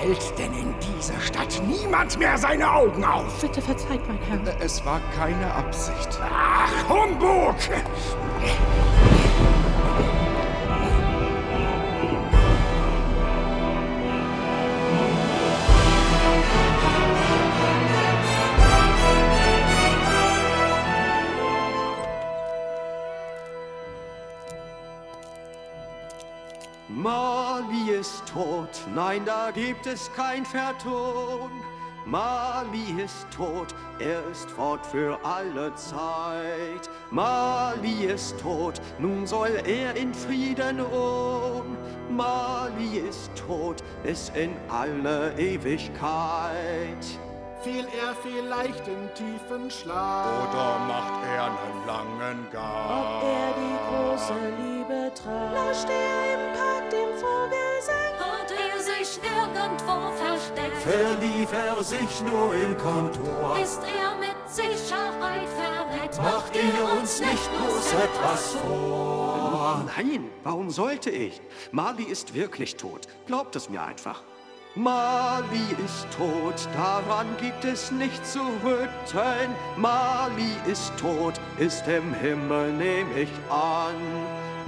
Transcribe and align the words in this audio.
Hält 0.00 0.38
denn 0.38 0.52
in 0.54 0.74
dieser 0.78 1.20
Stadt 1.20 1.60
niemand 1.66 2.18
mehr 2.18 2.38
seine 2.38 2.72
Augen 2.72 3.04
auf? 3.04 3.40
Bitte 3.40 3.60
verzeiht, 3.60 4.00
mein 4.06 4.18
Herr. 4.44 4.60
Es 4.60 4.84
war 4.86 5.00
keine 5.16 5.52
Absicht. 5.52 6.20
Ach, 6.22 6.88
Humbug! 6.88 7.56
Mali 26.98 27.92
ist 27.92 28.24
tot, 28.26 28.70
nein, 28.92 29.22
da 29.24 29.52
gibt 29.52 29.86
es 29.86 30.10
kein 30.16 30.44
Verton. 30.44 31.48
Mali 32.04 33.00
ist 33.00 33.30
tot, 33.30 33.68
er 34.00 34.28
ist 34.32 34.50
fort 34.50 34.84
für 34.84 35.16
alle 35.22 35.72
Zeit. 35.76 36.90
Mali 37.12 38.06
ist 38.06 38.40
tot, 38.40 38.80
nun 38.98 39.28
soll 39.28 39.62
er 39.64 39.94
in 39.94 40.12
Frieden 40.12 40.80
ruhen. 40.80 41.76
Mali 42.10 42.98
ist 43.08 43.30
tot, 43.46 43.84
bis 44.02 44.32
in 44.34 44.56
alle 44.68 45.38
Ewigkeit. 45.38 47.06
Fiel 47.62 47.86
er 48.02 48.14
vielleicht 48.24 48.88
in 48.88 49.08
tiefen 49.14 49.70
Schlaf? 49.70 50.48
Oder 50.48 50.78
macht 50.80 51.24
er 51.32 51.44
einen 51.44 51.86
langen 51.86 52.50
Gang? 52.50 52.90
Ob 52.90 53.22
er 53.22 53.54
die 53.54 53.78
große 53.88 54.34
Liebe 54.58 55.12
traf? 55.14 55.54
Lauscht 55.54 55.88
er 55.88 56.34
im 56.34 56.54
Park 56.56 56.67
Verlief 60.82 61.52
er 61.52 61.82
sich 61.82 62.22
nur 62.22 62.54
im 62.54 62.76
Kontor? 62.76 63.58
Ist 63.62 63.80
er 63.82 64.16
mit 64.18 64.36
Sicherheit 64.48 65.48
verreckt? 65.48 66.18
Macht 66.18 66.54
ihr 66.54 67.00
uns 67.00 67.20
nicht 67.20 67.50
bloß 67.56 67.92
etwas 67.94 68.54
vor? 68.54 69.84
Nein, 69.96 70.30
warum 70.44 70.70
sollte 70.70 71.10
ich? 71.10 71.40
Mali 71.72 72.04
ist 72.04 72.34
wirklich 72.34 72.76
tot. 72.76 73.06
Glaubt 73.26 73.56
es 73.56 73.68
mir 73.68 73.82
einfach. 73.82 74.22
Mali 74.74 75.74
ist 75.84 76.06
tot, 76.16 76.68
daran 76.74 77.26
gibt 77.40 77.64
es 77.64 77.90
nichts 77.90 78.34
zu 78.34 78.40
rütteln. 78.62 79.54
Mali 79.76 80.52
ist 80.70 80.92
tot, 80.98 81.34
ist 81.58 81.88
im 81.88 82.14
Himmel, 82.14 82.72
nehm 82.74 83.08
ich 83.16 83.30
an. 83.50 83.96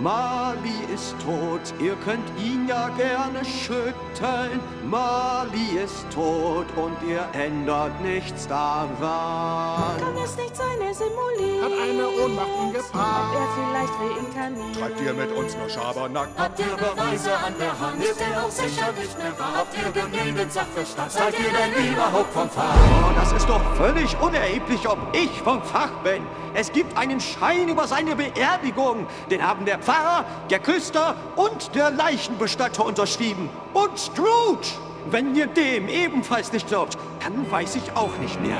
Mali 0.00 0.94
ist 0.94 1.16
tot, 1.24 1.74
ihr 1.80 1.96
könnt 2.04 2.22
ihn 2.38 2.68
ja 2.68 2.88
gerne 2.90 3.44
schütteln. 3.44 4.60
Mali 4.84 5.76
ist 5.84 6.06
tot 6.10 6.66
und 6.76 6.96
ihr 7.08 7.26
ändert 7.32 8.00
nichts 8.00 8.46
daran. 8.46 9.98
Kann 9.98 10.16
es 10.24 10.36
nicht 10.36 10.56
sein, 10.56 10.80
simuliert? 10.98 11.62
Hat 11.62 11.72
eine 11.72 12.08
Ohnmacht 12.08 12.48
ihn 12.48 12.68
Ob 12.68 12.74
gepaart? 12.74 13.34
er 13.34 13.48
vielleicht 13.54 13.94
reinkarniert? 14.02 14.76
Treibt 14.78 15.00
ihr 15.00 15.14
mit 15.14 15.32
uns 15.32 15.56
nur 15.56 15.68
Schabernack? 15.68 16.28
Habt 16.36 16.58
ihr 16.58 16.76
Beweise 16.76 17.36
an 17.36 17.54
der 17.58 17.78
Hand? 17.78 18.02
Ist 18.02 18.20
er 18.20 18.44
auch 18.44 18.50
sicher 18.50 18.92
nicht 18.92 19.18
mehr 19.18 19.38
wahr? 19.38 19.52
Habt 19.58 19.74
ihr 19.76 20.02
genügend 20.02 20.52
Sachverstand? 20.52 21.12
Seid 21.12 21.34
ihr 21.38 21.50
denn 21.50 21.92
überhaupt 21.92 22.32
vom 22.32 22.50
Fach? 22.50 22.74
Oh, 22.74 23.12
das 23.14 23.32
ist 23.32 23.48
doch 23.48 23.62
völlig 23.76 24.20
unerheblich, 24.20 24.88
ob 24.88 24.98
ich 25.12 25.30
vom 25.42 25.62
Fach 25.62 25.92
bin. 26.02 26.22
Es 26.54 26.72
gibt 26.72 26.96
einen 26.96 27.20
Schein 27.20 27.68
über 27.68 27.86
seine 27.86 28.16
Beerdigung. 28.16 29.06
Den 29.30 29.46
haben 29.46 29.64
der 29.64 29.78
Pfarrer, 29.78 30.24
der 30.50 30.58
Küster 30.58 31.14
und 31.36 31.74
der 31.74 31.90
Leichenbestatter 31.90 32.84
unterschrieben. 32.84 33.48
Und 33.72 33.98
Scrooge. 33.98 34.68
Wenn 35.10 35.34
ihr 35.34 35.46
dem 35.46 35.88
ebenfalls 35.88 36.52
nicht 36.52 36.66
glaubt, 36.68 36.98
dann 37.20 37.50
weiß 37.50 37.76
ich 37.76 37.96
auch 37.96 38.14
nicht 38.20 38.40
mehr. 38.42 38.58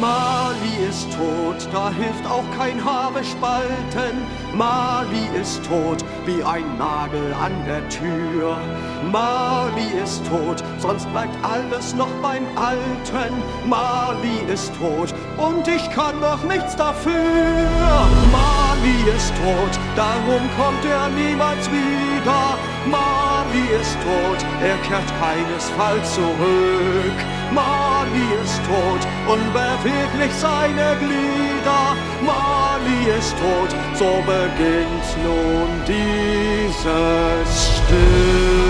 Mali 0.00 0.88
ist 0.88 1.06
tot, 1.12 1.68
da 1.72 1.90
hilft 1.90 2.26
auch 2.26 2.44
kein 2.56 2.84
Haare 2.84 3.22
spalten. 3.22 4.16
Mali 4.54 5.28
ist 5.40 5.64
tot, 5.64 6.04
wie 6.26 6.42
ein 6.42 6.78
Nagel 6.78 7.34
an 7.34 7.52
der 7.66 7.88
Tür. 7.88 8.56
Mali 9.12 9.86
ist 10.02 10.22
tot, 10.26 10.62
sonst 10.78 11.10
bleibt 11.12 11.36
alles 11.42 11.94
noch 11.94 12.10
beim 12.22 12.46
Alten. 12.56 13.34
Mali 13.68 14.52
ist 14.52 14.72
tot 14.76 15.14
und 15.36 15.66
ich 15.68 15.90
kann 15.90 16.18
noch 16.20 16.42
nichts 16.44 16.76
dafür. 16.76 17.12
Mali 18.32 19.10
ist 19.16 19.32
tot, 19.36 19.78
darum 19.96 20.42
kommt 20.56 20.84
er 20.84 21.08
niemals 21.10 21.70
wieder. 21.70 22.58
Mali 22.90 23.33
ist 23.60 23.96
tot, 24.02 24.40
er 24.62 24.76
kehrt 24.86 25.10
keinesfalls 25.20 26.14
zurück. 26.14 27.18
Mali 27.52 28.26
ist 28.42 28.60
tot, 28.66 29.02
unbeweglich 29.32 30.32
seine 30.38 30.96
Glieder. 30.98 31.96
Mali 32.20 33.10
ist 33.18 33.34
tot, 33.38 33.70
so 33.94 34.22
beginnt 34.26 35.08
nun 35.22 35.68
dieses 35.86 37.76
Stück. 37.76 38.63